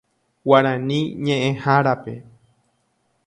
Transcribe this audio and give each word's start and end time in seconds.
Guarani 0.47 0.99
ñe'ẽhárape. 1.23 2.13